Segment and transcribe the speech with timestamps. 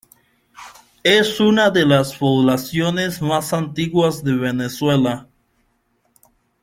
[1.03, 5.29] Es una de las poblaciones más antiguas de Venezuela.